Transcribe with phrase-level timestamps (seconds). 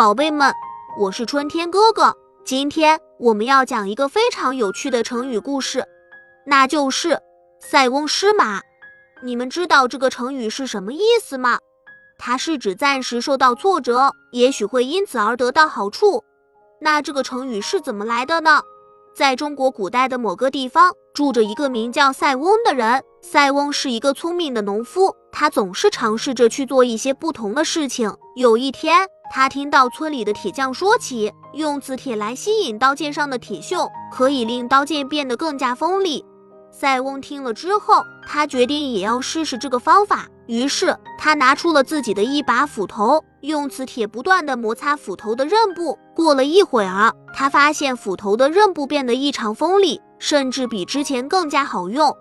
[0.00, 0.50] 宝贝们，
[0.98, 2.16] 我是春天哥哥。
[2.42, 5.84] 今天我们要讲一个非常有趣的成语故事，
[6.46, 7.20] 那就是
[7.60, 8.62] “塞翁失马”。
[9.22, 11.58] 你们知道这个成语是什么意思吗？
[12.18, 16.24] 它是指暂时受到挫折，也许会因此而得到好处。
[16.80, 18.62] 那这个成语是怎么来的呢？
[19.14, 23.04] 在中国古代的某个地方，住着一个名叫塞翁的人。
[23.20, 28.16] 塞翁是一个聪明的农夫，他总是尝试着去做一些不同的事情。
[28.34, 36.24] 有一天，他听到村里的铁匠说起，用磁铁来吸引刀剑上的铁锈，可以令刀剑变得更加锋利。
[36.72, 40.26] 塞翁听了之后，他决定也要试试这个方法。
[40.46, 45.96] 于是，他拿出了自己的一把斧头，用磁铁不断地摩擦斧头的刃部。
[46.12, 52.12] 过了一会儿，他发现斧头的刃部变得异常锋利，甚至比之前更加好用。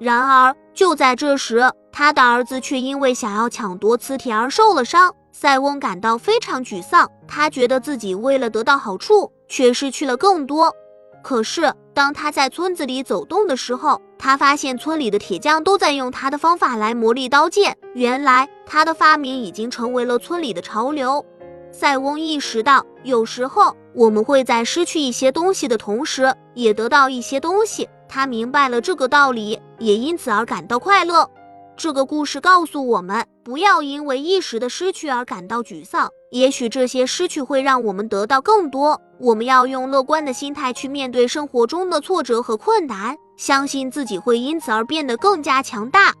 [0.00, 5.14] 然而，就在这时，他的儿子却因为想要抢夺磁铁而受了伤。
[5.38, 10.74] 塞翁感到非常沮丧，他觉得自己为了得到好处，却失去了更多。
[11.22, 17.76] 可是，当他在村子里走动的时候，他发现村里的铁匠都在用他的方法来磨砺刀剑。
[17.92, 21.22] 原来，他的发明已经成为了村里的潮流。
[21.70, 27.86] 塞翁意识到，有时候我们会在失去一些东西的同时，也得到一些东西。
[28.08, 31.30] 他明白了这个道理，也因此而感到快乐。
[31.76, 39.00] 这个故事告诉我们，不要因为一时的失去而感到沮丧，也许这些失去会让我们得到更多。
[39.20, 46.14] 我们要用乐观的心态去面对生活中的挫折和困难，相信自己会因此而变得更加强大。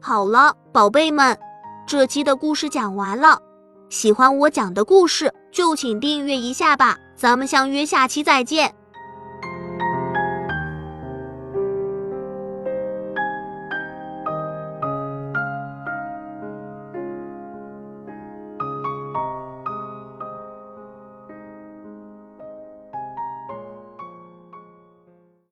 [0.00, 1.36] 好了，宝贝们，
[1.86, 3.40] 这期的故事讲完了。
[3.90, 6.96] 喜欢我讲的故事，就请订阅一下吧。
[7.16, 8.74] 咱们相约下期再见。